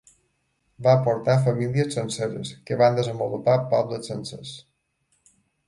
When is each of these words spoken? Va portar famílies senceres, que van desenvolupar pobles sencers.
Va 0.87 0.93
portar 1.07 1.35
famílies 1.47 1.93
senceres, 1.99 2.55
que 2.71 2.79
van 2.81 2.99
desenvolupar 3.03 3.57
pobles 3.77 4.13
sencers. 4.13 4.59